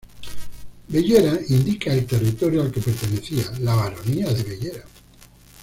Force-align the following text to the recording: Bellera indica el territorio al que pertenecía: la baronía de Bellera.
Bellera 0.87 1.39
indica 1.49 1.93
el 1.93 2.07
territorio 2.07 2.63
al 2.63 2.71
que 2.71 2.81
pertenecía: 2.81 3.51
la 3.59 3.75
baronía 3.75 4.29
de 4.33 4.41
Bellera. 4.41 4.83